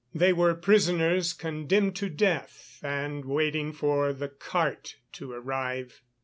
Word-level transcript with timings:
They 0.15 0.33
were 0.33 0.55
prisoners 0.55 1.31
condemned 1.31 1.95
to 1.97 2.09
death 2.09 2.79
and 2.81 3.23
waiting 3.23 3.71
for 3.71 4.13
the 4.13 4.29
cart 4.29 4.95
to 5.11 5.31
arrive. 5.31 6.01